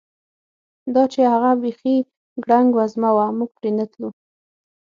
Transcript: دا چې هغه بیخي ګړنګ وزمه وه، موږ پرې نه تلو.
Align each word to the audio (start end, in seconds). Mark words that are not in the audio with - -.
دا 0.93 1.03
چې 1.13 1.21
هغه 1.33 1.51
بیخي 1.63 1.95
ګړنګ 2.45 2.69
وزمه 2.77 3.09
وه، 3.15 3.25
موږ 3.37 3.51
پرې 3.57 3.69
نه 3.77 3.85
تلو. 3.91 4.09